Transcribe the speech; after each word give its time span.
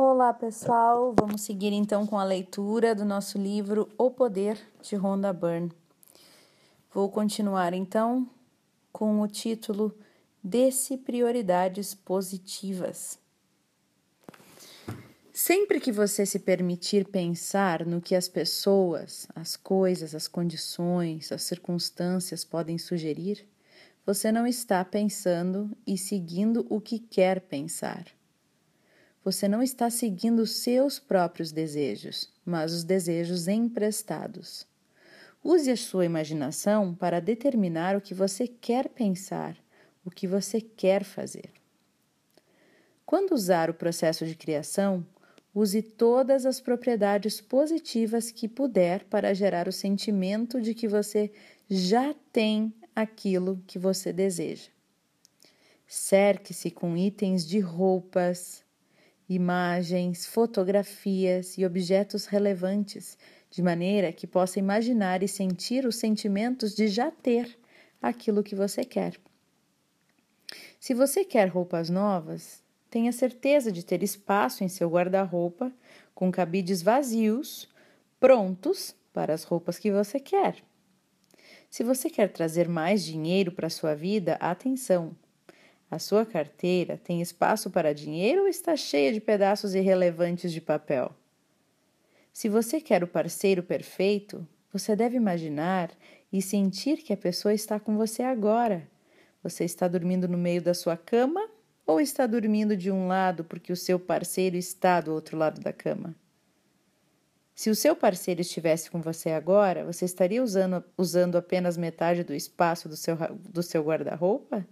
Olá, 0.00 0.32
pessoal. 0.32 1.12
Vamos 1.18 1.40
seguir 1.40 1.72
então 1.72 2.06
com 2.06 2.16
a 2.16 2.22
leitura 2.22 2.94
do 2.94 3.04
nosso 3.04 3.36
livro 3.36 3.88
O 3.98 4.12
Poder 4.12 4.56
de 4.80 4.94
Rhonda 4.94 5.32
Byrne. 5.32 5.72
Vou 6.94 7.10
continuar 7.10 7.74
então 7.74 8.30
com 8.92 9.20
o 9.20 9.26
título 9.26 9.92
Desse 10.40 10.96
Prioridades 10.96 11.94
Positivas. 11.94 13.18
Sempre 15.32 15.80
que 15.80 15.90
você 15.90 16.24
se 16.24 16.38
permitir 16.38 17.04
pensar 17.08 17.84
no 17.84 18.00
que 18.00 18.14
as 18.14 18.28
pessoas, 18.28 19.26
as 19.34 19.56
coisas, 19.56 20.14
as 20.14 20.28
condições, 20.28 21.32
as 21.32 21.42
circunstâncias 21.42 22.44
podem 22.44 22.78
sugerir, 22.78 23.44
você 24.06 24.30
não 24.30 24.46
está 24.46 24.84
pensando 24.84 25.76
e 25.84 25.98
seguindo 25.98 26.64
o 26.70 26.80
que 26.80 27.00
quer 27.00 27.40
pensar 27.40 28.16
você 29.30 29.46
não 29.46 29.62
está 29.62 29.90
seguindo 29.90 30.46
seus 30.46 30.98
próprios 30.98 31.52
desejos, 31.52 32.32
mas 32.46 32.72
os 32.72 32.82
desejos 32.82 33.46
emprestados. 33.46 34.66
Use 35.44 35.70
a 35.70 35.76
sua 35.76 36.06
imaginação 36.06 36.94
para 36.94 37.20
determinar 37.20 37.94
o 37.94 38.00
que 38.00 38.14
você 38.14 38.48
quer 38.48 38.88
pensar, 38.88 39.54
o 40.02 40.10
que 40.10 40.26
você 40.26 40.62
quer 40.62 41.04
fazer. 41.04 41.50
Quando 43.04 43.32
usar 43.32 43.68
o 43.68 43.74
processo 43.74 44.24
de 44.24 44.34
criação, 44.34 45.06
use 45.54 45.82
todas 45.82 46.46
as 46.46 46.58
propriedades 46.58 47.38
positivas 47.38 48.30
que 48.30 48.48
puder 48.48 49.04
para 49.04 49.34
gerar 49.34 49.68
o 49.68 49.72
sentimento 49.72 50.58
de 50.58 50.72
que 50.72 50.88
você 50.88 51.30
já 51.68 52.14
tem 52.32 52.72
aquilo 52.96 53.62
que 53.66 53.78
você 53.78 54.10
deseja. 54.10 54.70
Cerque-se 55.86 56.70
com 56.70 56.96
itens 56.96 57.46
de 57.46 57.60
roupas, 57.60 58.66
imagens, 59.28 60.26
fotografias 60.26 61.58
e 61.58 61.66
objetos 61.66 62.26
relevantes, 62.26 63.18
de 63.50 63.62
maneira 63.62 64.12
que 64.12 64.26
possa 64.26 64.58
imaginar 64.58 65.22
e 65.22 65.28
sentir 65.28 65.86
os 65.86 65.96
sentimentos 65.96 66.74
de 66.74 66.88
já 66.88 67.10
ter 67.10 67.58
aquilo 68.00 68.42
que 68.42 68.54
você 68.54 68.84
quer. 68.84 69.14
Se 70.80 70.94
você 70.94 71.24
quer 71.24 71.48
roupas 71.48 71.90
novas, 71.90 72.62
tenha 72.90 73.12
certeza 73.12 73.70
de 73.70 73.84
ter 73.84 74.02
espaço 74.02 74.64
em 74.64 74.68
seu 74.68 74.88
guarda-roupa 74.88 75.72
com 76.14 76.32
cabides 76.32 76.82
vazios, 76.82 77.68
prontos 78.18 78.94
para 79.12 79.34
as 79.34 79.44
roupas 79.44 79.78
que 79.78 79.90
você 79.90 80.18
quer. 80.18 80.62
Se 81.68 81.84
você 81.84 82.08
quer 82.08 82.32
trazer 82.32 82.68
mais 82.68 83.04
dinheiro 83.04 83.52
para 83.52 83.68
sua 83.68 83.94
vida, 83.94 84.34
atenção! 84.40 85.14
A 85.90 85.98
sua 85.98 86.26
carteira 86.26 86.98
tem 87.02 87.22
espaço 87.22 87.70
para 87.70 87.94
dinheiro 87.94 88.42
ou 88.42 88.48
está 88.48 88.76
cheia 88.76 89.12
de 89.12 89.20
pedaços 89.20 89.74
irrelevantes 89.74 90.52
de 90.52 90.60
papel? 90.60 91.14
Se 92.32 92.48
você 92.48 92.80
quer 92.80 93.02
o 93.02 93.08
parceiro 93.08 93.62
perfeito, 93.62 94.46
você 94.70 94.94
deve 94.94 95.16
imaginar 95.16 95.90
e 96.30 96.42
sentir 96.42 96.98
que 96.98 97.12
a 97.12 97.16
pessoa 97.16 97.54
está 97.54 97.80
com 97.80 97.96
você 97.96 98.22
agora. 98.22 98.86
Você 99.42 99.64
está 99.64 99.88
dormindo 99.88 100.28
no 100.28 100.36
meio 100.36 100.60
da 100.60 100.74
sua 100.74 100.96
cama 100.96 101.48
ou 101.86 102.00
está 102.00 102.26
dormindo 102.26 102.76
de 102.76 102.90
um 102.90 103.08
lado 103.08 103.42
porque 103.42 103.72
o 103.72 103.76
seu 103.76 103.98
parceiro 103.98 104.56
está 104.56 105.00
do 105.00 105.14
outro 105.14 105.38
lado 105.38 105.60
da 105.60 105.72
cama? 105.72 106.14
Se 107.54 107.70
o 107.70 107.74
seu 107.74 107.96
parceiro 107.96 108.42
estivesse 108.42 108.90
com 108.90 109.00
você 109.00 109.30
agora, 109.30 109.84
você 109.84 110.04
estaria 110.04 110.42
usando, 110.42 110.84
usando 110.96 111.36
apenas 111.36 111.76
metade 111.76 112.22
do 112.22 112.34
espaço 112.34 112.88
do 112.88 112.96
seu, 112.96 113.16
do 113.16 113.62
seu 113.62 113.82
guarda-roupa? 113.82 114.64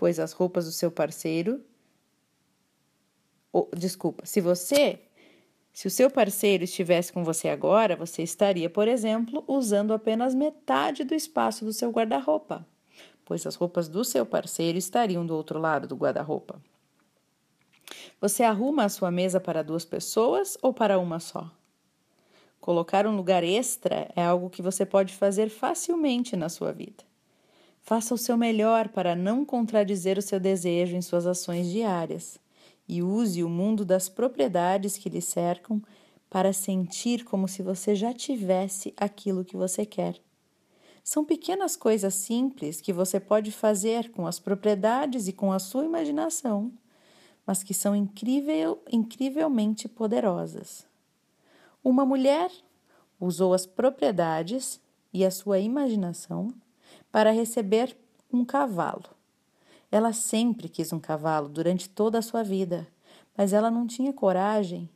Pois 0.00 0.18
as 0.18 0.32
roupas 0.32 0.64
do 0.64 0.72
seu 0.72 0.90
parceiro. 0.90 1.60
Oh, 3.52 3.68
desculpa, 3.76 4.24
se 4.24 4.40
você. 4.40 4.98
Se 5.74 5.86
o 5.86 5.90
seu 5.90 6.10
parceiro 6.10 6.64
estivesse 6.64 7.12
com 7.12 7.22
você 7.22 7.50
agora, 7.50 7.94
você 7.96 8.22
estaria, 8.22 8.70
por 8.70 8.88
exemplo, 8.88 9.44
usando 9.46 9.92
apenas 9.92 10.34
metade 10.34 11.04
do 11.04 11.14
espaço 11.14 11.66
do 11.66 11.72
seu 11.74 11.90
guarda-roupa, 11.90 12.66
pois 13.26 13.46
as 13.46 13.56
roupas 13.56 13.88
do 13.88 14.02
seu 14.02 14.24
parceiro 14.24 14.78
estariam 14.78 15.24
do 15.24 15.36
outro 15.36 15.58
lado 15.58 15.86
do 15.86 15.96
guarda-roupa. 15.96 16.62
Você 18.22 18.42
arruma 18.42 18.84
a 18.84 18.88
sua 18.88 19.10
mesa 19.10 19.38
para 19.38 19.62
duas 19.62 19.84
pessoas 19.84 20.56
ou 20.62 20.72
para 20.72 20.98
uma 20.98 21.20
só? 21.20 21.50
Colocar 22.58 23.06
um 23.06 23.14
lugar 23.14 23.44
extra 23.44 24.10
é 24.16 24.24
algo 24.24 24.48
que 24.48 24.62
você 24.62 24.86
pode 24.86 25.14
fazer 25.14 25.50
facilmente 25.50 26.36
na 26.36 26.48
sua 26.48 26.72
vida. 26.72 27.09
Faça 27.90 28.14
o 28.14 28.18
seu 28.18 28.36
melhor 28.36 28.90
para 28.90 29.16
não 29.16 29.44
contradizer 29.44 30.16
o 30.16 30.22
seu 30.22 30.38
desejo 30.38 30.94
em 30.94 31.02
suas 31.02 31.26
ações 31.26 31.68
diárias 31.68 32.38
e 32.86 33.02
use 33.02 33.42
o 33.42 33.48
mundo 33.48 33.84
das 33.84 34.08
propriedades 34.08 34.96
que 34.96 35.08
lhe 35.08 35.20
cercam 35.20 35.82
para 36.30 36.52
sentir 36.52 37.24
como 37.24 37.48
se 37.48 37.64
você 37.64 37.96
já 37.96 38.14
tivesse 38.14 38.94
aquilo 38.96 39.44
que 39.44 39.56
você 39.56 39.84
quer. 39.84 40.22
São 41.02 41.24
pequenas 41.24 41.74
coisas 41.74 42.14
simples 42.14 42.80
que 42.80 42.92
você 42.92 43.18
pode 43.18 43.50
fazer 43.50 44.12
com 44.12 44.24
as 44.24 44.38
propriedades 44.38 45.26
e 45.26 45.32
com 45.32 45.52
a 45.52 45.58
sua 45.58 45.84
imaginação, 45.84 46.72
mas 47.44 47.64
que 47.64 47.74
são 47.74 47.96
incrível, 47.96 48.80
incrivelmente 48.92 49.88
poderosas. 49.88 50.86
Uma 51.82 52.06
mulher 52.06 52.52
usou 53.18 53.52
as 53.52 53.66
propriedades 53.66 54.80
e 55.12 55.24
a 55.24 55.30
sua 55.32 55.58
imaginação 55.58 56.54
para 57.10 57.30
receber 57.30 57.96
um 58.32 58.44
cavalo. 58.44 59.04
Ela 59.90 60.12
sempre 60.12 60.68
quis 60.68 60.92
um 60.92 61.00
cavalo 61.00 61.48
durante 61.48 61.88
toda 61.88 62.18
a 62.18 62.22
sua 62.22 62.42
vida, 62.42 62.86
mas 63.36 63.52
ela 63.52 63.70
não 63.70 63.86
tinha 63.86 64.12
coragem 64.12 64.88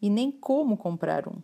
e 0.00 0.10
nem 0.10 0.30
como 0.30 0.76
comprar 0.76 1.26
um. 1.26 1.36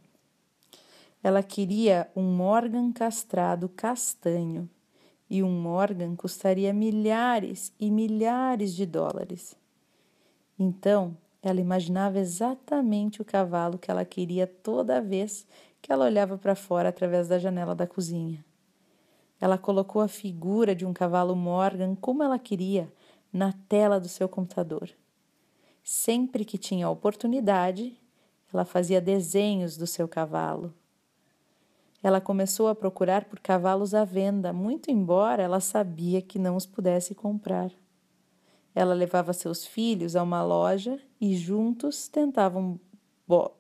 Ela 1.23 1.43
queria 1.43 2.11
um 2.15 2.23
Morgan 2.23 2.93
castrado 2.93 3.69
castanho, 3.69 4.69
e 5.31 5.45
um 5.45 5.51
Morgan 5.51 6.17
custaria 6.17 6.73
milhares 6.73 7.73
e 7.79 7.89
milhares 7.89 8.75
de 8.75 8.85
dólares. 8.85 9.57
Então, 10.59 11.17
ela 11.41 11.61
imaginava 11.61 12.19
exatamente 12.19 13.23
o 13.23 13.25
cavalo 13.25 13.79
que 13.79 13.91
ela 13.91 14.05
queria 14.05 14.47
toda 14.47 15.01
vez 15.01 15.47
que 15.81 15.93
ela 15.93 16.05
olhava 16.05 16.37
para 16.37 16.55
fora 16.55 16.89
através 16.89 17.29
da 17.29 17.39
janela 17.39 17.75
da 17.75 17.87
cozinha. 17.87 18.45
Ela 19.41 19.57
colocou 19.57 20.03
a 20.03 20.09
figura 20.09 20.75
de 20.75 20.85
um 20.85 20.93
cavalo 20.93 21.35
Morgan 21.35 21.95
como 21.95 22.23
ela 22.23 22.39
queria 22.39 22.93
na 23.33 23.53
tela 23.69 23.99
do 23.99 24.09
seu 24.09 24.29
computador. 24.29 24.91
Sempre 25.83 26.45
que 26.45 26.59
tinha 26.59 26.91
oportunidade, 26.91 27.97
ela 28.53 28.65
fazia 28.65 29.01
desenhos 29.01 29.77
do 29.77 29.87
seu 29.87 30.07
cavalo. 30.07 30.75
Ela 32.03 32.21
começou 32.21 32.69
a 32.69 32.75
procurar 32.75 33.25
por 33.25 33.41
cavalos 33.41 33.95
à 33.95 34.05
venda, 34.05 34.53
muito 34.53 34.91
embora 34.91 35.43
ela 35.43 35.61
sabia 35.61 36.21
que 36.21 36.39
não 36.39 36.57
os 36.57 36.67
pudesse 36.67 37.15
comprar. 37.15 37.71
Ela 38.75 38.95
levava 38.95 39.33
seus 39.33 39.67
filhos 39.67 40.17
a 40.17 40.23
uma 40.23 40.43
loja 40.43 40.99
e 41.21 41.37
juntos 41.37 42.09
tentavam 42.09 42.79
bo 43.27 43.51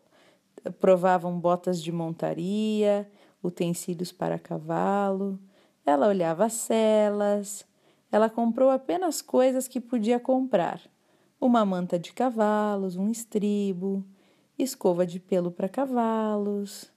provavam 0.78 1.40
botas 1.40 1.82
de 1.82 1.90
montaria, 1.90 3.10
utensílios 3.42 4.12
para 4.12 4.38
cavalo, 4.38 5.38
ela 5.84 6.08
olhava 6.08 6.46
as 6.46 6.52
celas. 6.54 7.64
Ela 8.12 8.28
comprou 8.28 8.70
apenas 8.70 9.22
coisas 9.22 9.68
que 9.68 9.80
podia 9.80 10.18
comprar: 10.18 10.80
uma 11.40 11.64
manta 11.64 11.98
de 11.98 12.12
cavalos, 12.12 12.96
um 12.96 13.08
estribo, 13.08 14.04
escova 14.58 15.06
de 15.06 15.18
pelo 15.18 15.50
para 15.50 15.68
cavalos. 15.68 16.90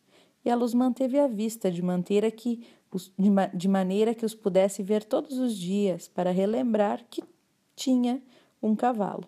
E 0.46 0.50
ela 0.50 0.64
os 0.64 0.74
manteve 0.74 1.18
à 1.20 1.28
vista 1.28 1.72
de 1.72 1.82
que 2.32 2.66
de 3.56 3.68
maneira 3.68 4.14
que 4.14 4.26
os 4.26 4.36
pudesse 4.36 4.84
ver 4.84 5.04
todos 5.04 5.40
os 5.40 5.56
dias 5.56 6.08
para 6.08 6.32
relembrar 6.32 7.04
que 7.10 7.24
tinha 7.76 8.22
um 8.62 8.76
cavalo. 8.76 9.24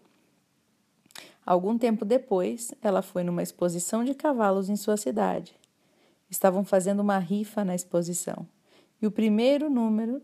Algum 1.45 1.77
tempo 1.77 2.03
depois, 2.05 2.73
ela 2.81 3.01
foi 3.01 3.23
numa 3.23 3.43
exposição 3.43 4.03
de 4.03 4.13
cavalos 4.13 4.69
em 4.69 4.75
sua 4.75 4.97
cidade. 4.97 5.55
Estavam 6.29 6.63
fazendo 6.63 7.01
uma 7.01 7.19
rifa 7.19 7.63
na 7.63 7.75
exposição. 7.75 8.47
E 9.01 9.07
o 9.07 9.11
primeiro 9.11 9.69
número 9.69 10.21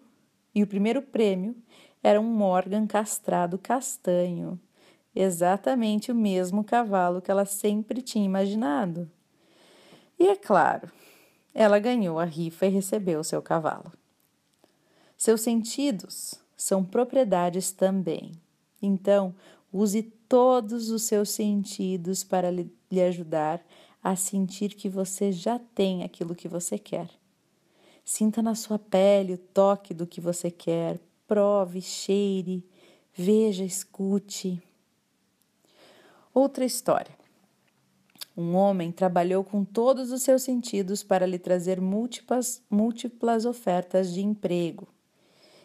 e 0.53 0.63
o 0.63 0.67
primeiro 0.67 1.01
prêmio 1.01 1.55
era 2.03 2.19
um 2.19 2.23
Morgan 2.23 2.87
castrado 2.87 3.57
castanho, 3.57 4.59
exatamente 5.15 6.11
o 6.11 6.15
mesmo 6.15 6.63
cavalo 6.63 7.21
que 7.21 7.31
ela 7.31 7.45
sempre 7.45 8.01
tinha 8.01 8.25
imaginado. 8.25 9.09
E 10.19 10.27
é 10.27 10.35
claro, 10.35 10.91
ela 11.53 11.79
ganhou 11.79 12.19
a 12.19 12.25
rifa 12.25 12.65
e 12.65 12.69
recebeu 12.69 13.23
seu 13.23 13.41
cavalo. 13.41 13.91
Seus 15.17 15.41
sentidos 15.41 16.35
são 16.57 16.83
propriedades 16.83 17.71
também. 17.71 18.31
Então, 18.81 19.35
use 19.71 20.01
todos 20.01 20.89
os 20.89 21.03
seus 21.03 21.29
sentidos 21.29 22.23
para 22.23 22.49
lhe 22.49 23.01
ajudar 23.07 23.63
a 24.03 24.15
sentir 24.15 24.69
que 24.69 24.89
você 24.89 25.31
já 25.31 25.59
tem 25.59 26.03
aquilo 26.03 26.33
que 26.33 26.47
você 26.47 26.77
quer. 26.79 27.20
Sinta 28.13 28.41
na 28.41 28.55
sua 28.55 28.77
pele 28.77 29.35
o 29.35 29.37
toque 29.37 29.93
do 29.93 30.05
que 30.05 30.19
você 30.19 30.51
quer, 30.51 30.99
prove, 31.25 31.81
cheire, 31.81 32.61
veja, 33.13 33.63
escute. 33.63 34.61
Outra 36.33 36.65
história. 36.65 37.17
Um 38.35 38.53
homem 38.53 38.91
trabalhou 38.91 39.45
com 39.45 39.63
todos 39.63 40.11
os 40.11 40.23
seus 40.23 40.43
sentidos 40.43 41.01
para 41.03 41.25
lhe 41.25 41.39
trazer 41.39 41.79
múltiplas, 41.79 42.61
múltiplas 42.69 43.45
ofertas 43.45 44.13
de 44.13 44.19
emprego. 44.19 44.89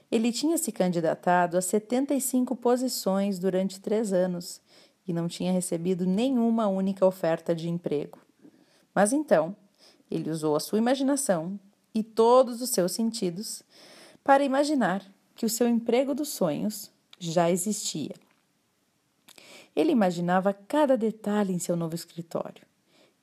Ele 0.08 0.30
tinha 0.30 0.56
se 0.56 0.70
candidatado 0.70 1.58
a 1.58 1.60
75 1.60 2.54
posições 2.54 3.40
durante 3.40 3.80
três 3.80 4.12
anos 4.12 4.60
e 5.04 5.12
não 5.12 5.26
tinha 5.26 5.50
recebido 5.50 6.06
nenhuma 6.06 6.68
única 6.68 7.04
oferta 7.04 7.52
de 7.52 7.68
emprego. 7.68 8.20
Mas 8.94 9.12
então, 9.12 9.56
ele 10.08 10.30
usou 10.30 10.54
a 10.54 10.60
sua 10.60 10.78
imaginação 10.78 11.58
e 11.96 12.02
todos 12.02 12.60
os 12.60 12.68
seus 12.68 12.92
sentidos 12.92 13.62
para 14.22 14.44
imaginar 14.44 15.02
que 15.34 15.46
o 15.46 15.48
seu 15.48 15.66
emprego 15.66 16.14
dos 16.14 16.28
sonhos 16.28 16.90
já 17.18 17.50
existia. 17.50 18.14
Ele 19.74 19.92
imaginava 19.92 20.52
cada 20.52 20.94
detalhe 20.94 21.54
em 21.54 21.58
seu 21.58 21.74
novo 21.74 21.94
escritório. 21.94 22.66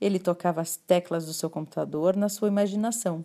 Ele 0.01 0.17
tocava 0.17 0.59
as 0.59 0.75
teclas 0.75 1.27
do 1.27 1.33
seu 1.33 1.51
computador 1.51 2.15
na 2.15 2.27
sua 2.29 2.47
imaginação. 2.47 3.23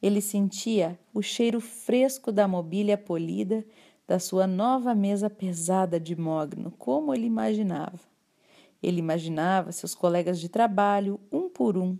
Ele 0.00 0.20
sentia 0.20 0.96
o 1.12 1.20
cheiro 1.20 1.60
fresco 1.60 2.30
da 2.30 2.46
mobília 2.46 2.96
polida 2.96 3.64
da 4.06 4.20
sua 4.20 4.46
nova 4.46 4.94
mesa 4.94 5.28
pesada 5.28 5.98
de 5.98 6.14
mogno, 6.14 6.70
como 6.78 7.12
ele 7.12 7.26
imaginava. 7.26 7.98
Ele 8.80 9.00
imaginava 9.00 9.72
seus 9.72 9.92
colegas 9.92 10.38
de 10.38 10.48
trabalho, 10.48 11.18
um 11.32 11.48
por 11.48 11.76
um. 11.76 11.98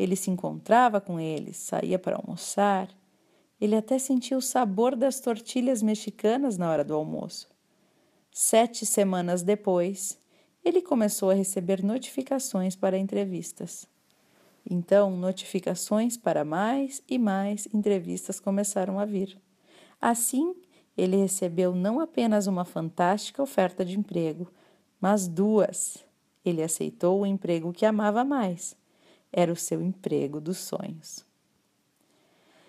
Ele 0.00 0.16
se 0.16 0.30
encontrava 0.30 0.98
com 0.98 1.20
eles, 1.20 1.58
saía 1.58 1.98
para 1.98 2.16
almoçar. 2.16 2.88
Ele 3.60 3.76
até 3.76 3.98
sentia 3.98 4.34
o 4.34 4.40
sabor 4.40 4.96
das 4.96 5.20
tortilhas 5.20 5.82
mexicanas 5.82 6.56
na 6.56 6.70
hora 6.70 6.82
do 6.82 6.94
almoço. 6.94 7.50
Sete 8.32 8.86
semanas 8.86 9.42
depois, 9.42 10.18
ele 10.64 10.80
começou 10.80 11.28
a 11.28 11.34
receber 11.34 11.84
notificações 11.84 12.74
para 12.74 12.96
entrevistas. 12.96 13.86
Então, 14.64 15.10
notificações 15.10 16.16
para 16.16 16.46
mais 16.46 17.02
e 17.06 17.18
mais 17.18 17.68
entrevistas 17.70 18.40
começaram 18.40 18.98
a 18.98 19.04
vir. 19.04 19.38
Assim, 20.00 20.54
ele 20.96 21.16
recebeu 21.16 21.74
não 21.74 22.00
apenas 22.00 22.46
uma 22.46 22.64
fantástica 22.64 23.42
oferta 23.42 23.84
de 23.84 23.98
emprego, 23.98 24.50
mas 24.98 25.28
duas. 25.28 26.02
Ele 26.42 26.62
aceitou 26.62 27.20
o 27.20 27.26
emprego 27.26 27.70
que 27.70 27.84
amava 27.84 28.24
mais. 28.24 28.79
Era 29.32 29.52
o 29.52 29.56
seu 29.56 29.80
emprego 29.80 30.40
dos 30.40 30.58
sonhos. 30.58 31.24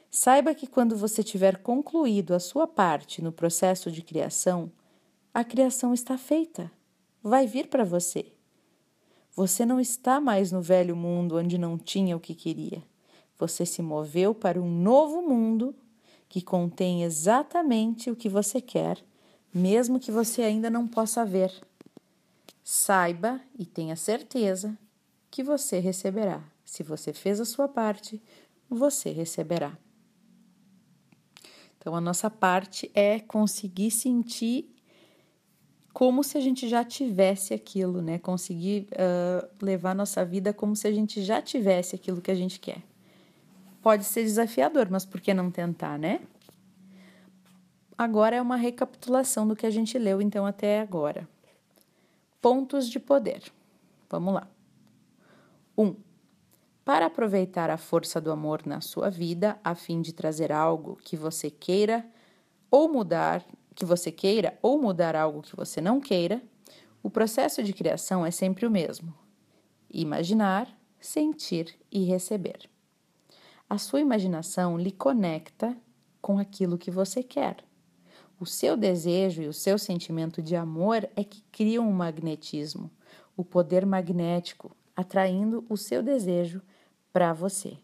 Saiba 0.10 0.54
que 0.54 0.68
quando 0.68 0.98
você 0.98 1.24
tiver 1.24 1.58
concluído 1.58 2.34
a 2.34 2.40
sua 2.40 2.68
parte 2.68 3.22
no 3.22 3.32
processo 3.32 3.90
de 3.90 4.02
criação, 4.02 4.70
a 5.34 5.44
criação 5.44 5.94
está 5.94 6.18
feita. 6.18 6.70
Vai 7.24 7.48
vir 7.48 7.68
para 7.68 7.86
você. 7.86 8.34
Você 9.34 9.66
não 9.66 9.80
está 9.80 10.20
mais 10.20 10.52
no 10.52 10.62
velho 10.62 10.96
mundo 10.96 11.38
onde 11.38 11.58
não 11.58 11.78
tinha 11.78 12.18
o 12.18 12.20
que 12.20 12.36
queria. 12.36 12.84
Você 13.40 13.66
se 13.66 13.82
moveu 13.82 14.36
para 14.36 14.62
um 14.62 14.70
novo 14.70 15.22
mundo 15.22 15.74
que 16.28 16.42
contém 16.42 17.04
exatamente 17.04 18.12
o 18.12 18.16
que 18.16 18.28
você 18.28 18.60
quer, 18.60 19.02
mesmo 19.54 20.00
que 20.00 20.12
você 20.12 20.42
ainda 20.42 20.70
não 20.70 20.88
possa 20.88 21.26
ver. 21.26 21.54
Saiba 22.64 23.40
e 23.58 23.66
tenha 23.66 23.96
certeza 23.96 24.78
que 25.30 25.42
você 25.42 25.80
receberá. 25.80 26.51
Se 26.72 26.84
você 26.84 27.12
fez 27.12 27.38
a 27.42 27.44
sua 27.44 27.68
parte, 27.68 28.24
você 28.70 29.10
receberá. 29.10 29.78
Então, 31.78 31.94
a 31.94 32.00
nossa 32.00 32.30
parte 32.30 32.90
é 32.94 33.20
conseguir 33.20 33.92
sentir 33.92 34.74
como 35.92 36.24
se 36.24 36.38
a 36.38 36.40
gente 36.40 36.70
já 36.70 36.86
tivesse 36.86 37.54
aquilo, 37.54 38.02
né? 38.02 38.18
Conseguir 38.20 38.88
uh, 38.94 39.50
levar 39.62 39.94
nossa 39.94 40.24
vida 40.24 40.54
como 40.54 40.74
se 40.74 40.88
a 40.88 40.94
gente 40.94 41.22
já 41.22 41.42
tivesse 41.42 41.94
aquilo 41.94 42.22
que 42.22 42.32
a 42.32 42.36
gente 42.36 42.58
quer. 42.58 42.82
Pode 43.82 44.06
ser 44.06 44.24
desafiador, 44.24 44.88
mas 44.90 45.04
por 45.04 45.20
que 45.20 45.34
não 45.34 45.52
tentar, 45.52 46.00
né? 46.00 46.22
Agora 47.98 48.38
é 48.38 48.42
uma 48.42 48.56
recapitulação 48.56 49.46
do 49.46 49.58
que 49.58 49.66
a 49.66 49.72
gente 49.72 49.98
leu 50.00 50.22
então 50.22 50.46
até 50.46 50.80
agora. 50.80 51.28
Pontos 52.42 52.90
de 52.90 52.98
poder. 52.98 53.44
Vamos 54.10 54.34
lá. 54.34 54.48
1. 55.78 55.84
Um, 55.84 56.11
para 56.84 57.06
aproveitar 57.06 57.70
a 57.70 57.78
força 57.78 58.20
do 58.20 58.32
amor 58.32 58.66
na 58.66 58.82
sua 58.82 59.10
vida, 59.10 59.60
a 59.64 59.76
fim 59.76 60.02
de 60.02 60.14
trazer 60.14 60.52
algo 60.52 60.98
que 61.04 61.16
você 61.16 61.50
queira 61.50 62.06
ou 62.70 62.92
mudar 62.92 63.46
que 63.76 63.86
você 63.86 64.12
queira 64.12 64.58
ou 64.62 64.82
mudar 64.82 65.16
algo 65.16 65.42
que 65.42 65.56
você 65.56 65.80
não 65.80 66.00
queira, 66.00 66.42
o 67.02 67.10
processo 67.10 67.64
de 67.64 67.74
criação 67.74 68.26
é 68.26 68.32
sempre 68.32 68.66
o 68.66 68.72
mesmo: 68.72 69.14
imaginar, 69.90 70.68
sentir 71.00 71.76
e 71.92 72.04
receber. 72.04 72.70
A 73.70 73.78
sua 73.78 74.02
imaginação 74.02 74.78
lhe 74.78 74.92
conecta 74.92 75.78
com 76.22 76.38
aquilo 76.38 76.78
que 76.78 76.92
você 76.92 77.24
quer. 77.24 77.64
O 78.40 78.46
seu 78.46 78.76
desejo 78.76 79.42
e 79.42 79.48
o 79.48 79.54
seu 79.54 79.78
sentimento 79.78 80.42
de 80.42 80.56
amor 80.56 81.08
é 81.16 81.24
que 81.24 81.44
criam 81.52 81.88
um 81.88 81.94
magnetismo, 81.94 82.92
o 83.38 83.46
poder 83.46 83.86
magnético, 83.86 84.76
atraindo 84.96 85.66
o 85.70 85.78
seu 85.78 86.04
desejo 86.04 86.62
para 87.12 87.34
você. 87.34 87.78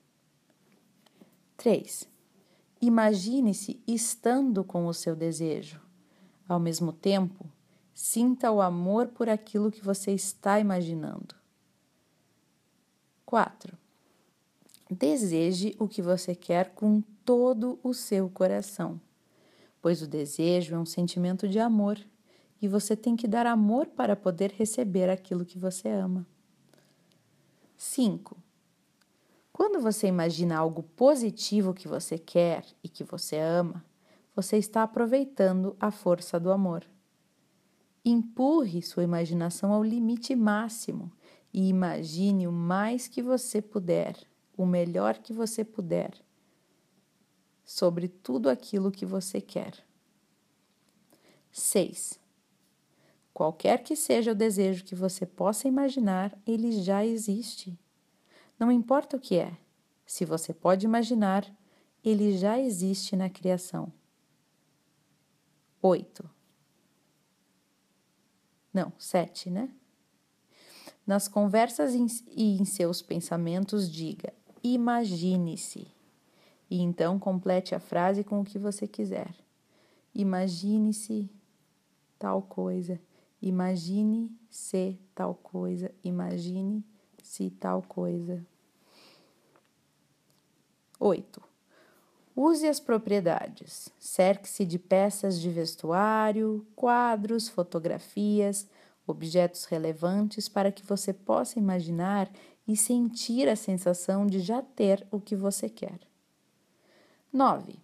3. 1.57 2.07
Imagine-se 2.79 3.81
estando 3.87 4.63
com 4.63 4.85
o 4.85 4.93
seu 4.93 5.15
desejo. 5.15 5.81
Ao 6.47 6.59
mesmo 6.59 6.93
tempo, 6.93 7.45
sinta 7.93 8.51
o 8.51 8.61
amor 8.61 9.07
por 9.07 9.27
aquilo 9.27 9.71
que 9.71 9.83
você 9.83 10.11
está 10.11 10.59
imaginando. 10.59 11.35
4. 13.25 13.77
Deseje 14.89 15.75
o 15.79 15.87
que 15.87 16.01
você 16.01 16.33
quer 16.33 16.69
com 16.69 17.01
todo 17.25 17.77
o 17.83 17.93
seu 17.93 18.29
coração, 18.29 19.01
pois 19.81 20.01
o 20.01 20.07
desejo 20.07 20.75
é 20.75 20.79
um 20.79 20.85
sentimento 20.85 21.45
de 21.45 21.59
amor 21.59 21.99
e 22.61 22.67
você 22.67 22.95
tem 22.95 23.15
que 23.15 23.27
dar 23.27 23.45
amor 23.45 23.87
para 23.87 24.15
poder 24.15 24.51
receber 24.51 25.09
aquilo 25.09 25.43
que 25.43 25.59
você 25.59 25.89
ama. 25.89 26.25
5. 27.75 28.37
Quando 29.57 29.79
você 29.79 30.05
imagina 30.05 30.55
algo 30.55 30.83
positivo 30.83 31.73
que 31.73 31.87
você 31.87 32.15
quer 32.15 32.63
e 32.83 32.87
que 32.87 33.03
você 33.03 33.39
ama, 33.39 33.83
você 34.35 34.55
está 34.55 34.83
aproveitando 34.83 35.75
a 35.79 35.89
força 35.89 36.39
do 36.39 36.51
amor. 36.51 36.85
Empurre 38.05 38.83
sua 38.83 39.03
imaginação 39.03 39.73
ao 39.73 39.83
limite 39.83 40.35
máximo 40.35 41.11
e 41.51 41.69
imagine 41.69 42.47
o 42.47 42.51
mais 42.51 43.07
que 43.07 43.19
você 43.19 43.59
puder, 43.59 44.15
o 44.55 44.63
melhor 44.63 45.17
que 45.17 45.33
você 45.33 45.63
puder, 45.63 46.13
sobre 47.65 48.07
tudo 48.07 48.51
aquilo 48.51 48.91
que 48.91 49.07
você 49.07 49.41
quer. 49.41 49.73
6. 51.51 52.19
Qualquer 53.33 53.81
que 53.81 53.95
seja 53.95 54.33
o 54.33 54.35
desejo 54.35 54.83
que 54.85 54.93
você 54.93 55.25
possa 55.25 55.67
imaginar, 55.67 56.37
ele 56.45 56.71
já 56.73 57.03
existe. 57.03 57.75
Não 58.59 58.71
importa 58.71 59.17
o 59.17 59.19
que 59.19 59.37
é, 59.37 59.55
se 60.05 60.25
você 60.25 60.53
pode 60.53 60.85
imaginar, 60.85 61.45
ele 62.03 62.37
já 62.37 62.59
existe 62.59 63.15
na 63.15 63.29
criação. 63.29 63.91
Oito. 65.81 66.29
Não, 68.73 68.93
sete, 68.97 69.49
né? 69.49 69.69
Nas 71.05 71.27
conversas 71.27 71.93
e 71.93 72.57
em 72.59 72.65
seus 72.65 73.01
pensamentos, 73.01 73.91
diga: 73.91 74.33
imagine-se. 74.63 75.87
E 76.69 76.81
então 76.81 77.17
complete 77.17 77.73
a 77.73 77.79
frase 77.79 78.23
com 78.23 78.41
o 78.41 78.43
que 78.43 78.59
você 78.59 78.87
quiser. 78.87 79.33
Imagine-se 80.13 81.29
tal 82.19 82.41
coisa. 82.41 82.99
Imagine-se 83.41 84.99
tal 85.13 85.35
coisa. 85.35 85.93
Imagine 86.03 86.83
se 87.27 87.49
tal 87.49 87.81
coisa. 87.81 88.41
8. 90.97 91.41
Use 92.35 92.65
as 92.65 92.79
propriedades. 92.79 93.89
Cerque-se 93.99 94.65
de 94.65 94.79
peças 94.79 95.39
de 95.39 95.49
vestuário, 95.49 96.65
quadros, 96.75 97.49
fotografias, 97.49 98.65
objetos 99.05 99.65
relevantes 99.65 100.47
para 100.47 100.71
que 100.71 100.85
você 100.85 101.11
possa 101.11 101.59
imaginar 101.59 102.31
e 102.65 102.77
sentir 102.77 103.49
a 103.49 103.55
sensação 103.55 104.25
de 104.25 104.39
já 104.39 104.61
ter 104.61 105.05
o 105.11 105.19
que 105.19 105.35
você 105.35 105.69
quer. 105.69 105.99
9. 107.31 107.77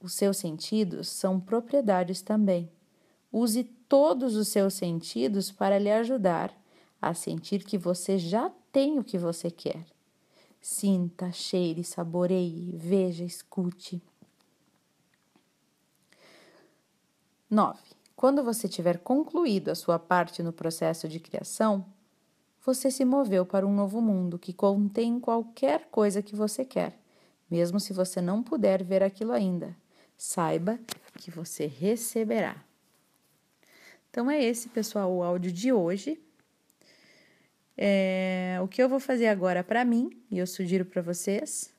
Os 0.00 0.12
seus 0.12 0.36
sentidos 0.36 1.08
são 1.08 1.40
propriedades 1.40 2.20
também. 2.20 2.70
Use 3.32 3.64
todos 3.64 4.36
os 4.36 4.48
seus 4.48 4.74
sentidos 4.74 5.50
para 5.50 5.78
lhe 5.78 5.90
ajudar 5.90 6.52
a 7.00 7.14
sentir 7.14 7.64
que 7.64 7.78
você 7.78 8.18
já 8.18 8.50
tem 8.76 8.98
o 8.98 9.04
que 9.04 9.16
você 9.16 9.50
quer. 9.50 9.86
Sinta, 10.60 11.32
cheire, 11.32 11.82
saboreie, 11.82 12.76
veja, 12.76 13.24
escute. 13.24 14.02
9. 17.48 17.80
Quando 18.14 18.44
você 18.44 18.68
tiver 18.68 18.98
concluído 18.98 19.70
a 19.70 19.74
sua 19.74 19.98
parte 19.98 20.42
no 20.42 20.52
processo 20.52 21.08
de 21.08 21.18
criação, 21.18 21.86
você 22.62 22.90
se 22.90 23.02
moveu 23.02 23.46
para 23.46 23.66
um 23.66 23.74
novo 23.74 24.02
mundo 24.02 24.38
que 24.38 24.52
contém 24.52 25.18
qualquer 25.18 25.88
coisa 25.88 26.20
que 26.20 26.36
você 26.36 26.62
quer, 26.62 27.00
mesmo 27.50 27.80
se 27.80 27.94
você 27.94 28.20
não 28.20 28.42
puder 28.42 28.84
ver 28.84 29.02
aquilo 29.02 29.32
ainda. 29.32 29.74
Saiba 30.18 30.78
que 31.16 31.30
você 31.30 31.64
receberá. 31.64 32.62
Então 34.10 34.30
é 34.30 34.44
esse, 34.44 34.68
pessoal, 34.68 35.10
o 35.10 35.22
áudio 35.22 35.50
de 35.50 35.72
hoje. 35.72 36.22
É, 37.76 38.58
o 38.62 38.68
que 38.68 38.82
eu 38.82 38.88
vou 38.88 38.98
fazer 38.98 39.26
agora 39.26 39.62
para 39.62 39.84
mim, 39.84 40.10
e 40.30 40.38
eu 40.38 40.46
sugiro 40.46 40.84
para 40.84 41.02
vocês, 41.02 41.74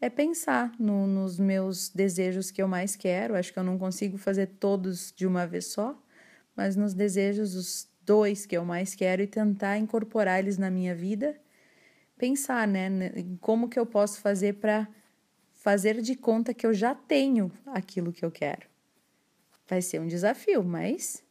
é 0.00 0.08
pensar 0.08 0.72
no, 0.78 1.06
nos 1.06 1.38
meus 1.38 1.88
desejos 1.88 2.50
que 2.50 2.62
eu 2.62 2.68
mais 2.68 2.96
quero. 2.96 3.34
Acho 3.34 3.52
que 3.52 3.58
eu 3.58 3.64
não 3.64 3.78
consigo 3.78 4.16
fazer 4.16 4.46
todos 4.58 5.12
de 5.14 5.26
uma 5.26 5.46
vez 5.46 5.66
só, 5.66 6.00
mas 6.56 6.76
nos 6.76 6.94
desejos, 6.94 7.54
os 7.54 7.88
dois 8.02 8.46
que 8.46 8.56
eu 8.56 8.64
mais 8.64 8.94
quero, 8.94 9.22
e 9.22 9.26
tentar 9.26 9.76
incorporar 9.76 10.38
eles 10.38 10.56
na 10.56 10.70
minha 10.70 10.94
vida. 10.94 11.38
Pensar, 12.16 12.66
né, 12.66 12.90
como 13.40 13.68
que 13.68 13.78
eu 13.78 13.86
posso 13.86 14.20
fazer 14.20 14.54
para 14.54 14.88
fazer 15.52 16.00
de 16.00 16.14
conta 16.14 16.54
que 16.54 16.66
eu 16.66 16.72
já 16.72 16.94
tenho 16.94 17.52
aquilo 17.66 18.12
que 18.12 18.24
eu 18.24 18.30
quero. 18.30 18.66
Vai 19.68 19.82
ser 19.82 20.00
um 20.00 20.06
desafio, 20.06 20.64
mas 20.64 21.22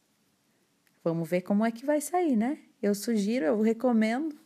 vamos 1.02 1.28
ver 1.28 1.40
como 1.40 1.64
é 1.64 1.72
que 1.72 1.84
vai 1.84 2.00
sair, 2.00 2.36
né? 2.36 2.58
Eu 2.82 2.94
sugiro, 2.94 3.44
eu 3.44 3.60
recomendo 3.60 4.38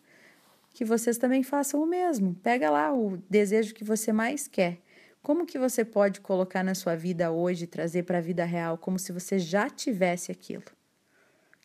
que 0.72 0.84
vocês 0.84 1.18
também 1.18 1.42
façam 1.42 1.82
o 1.82 1.86
mesmo. 1.86 2.34
Pega 2.36 2.70
lá 2.70 2.92
o 2.92 3.18
desejo 3.28 3.74
que 3.74 3.84
você 3.84 4.12
mais 4.12 4.48
quer. 4.48 4.78
Como 5.22 5.46
que 5.46 5.58
você 5.58 5.84
pode 5.84 6.20
colocar 6.20 6.64
na 6.64 6.74
sua 6.74 6.96
vida 6.96 7.30
hoje, 7.30 7.66
trazer 7.66 8.02
para 8.02 8.18
a 8.18 8.22
vida 8.22 8.44
real, 8.44 8.76
como 8.76 8.98
se 8.98 9.12
você 9.12 9.38
já 9.38 9.70
tivesse 9.70 10.32
aquilo? 10.32 10.64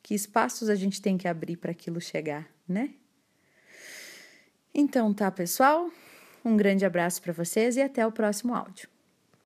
Que 0.04 0.14
espaços 0.14 0.70
a 0.70 0.76
gente 0.76 1.02
tem 1.02 1.18
que 1.18 1.28
abrir 1.28 1.58
para 1.58 1.72
aquilo 1.72 2.00
chegar, 2.00 2.48
né? 2.68 2.92
Então 4.74 5.12
tá, 5.14 5.32
pessoal? 5.32 5.90
Um 6.46 6.56
grande 6.56 6.86
abraço 6.86 7.22
para 7.22 7.34
vocês 7.34 7.78
e 7.78 7.82
até 7.82 8.06
o 8.06 8.12
próximo 8.12 8.54
áudio. 8.54 8.88